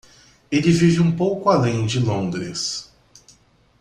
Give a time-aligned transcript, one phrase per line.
[0.51, 2.89] Ele vive um pouco além de Londres.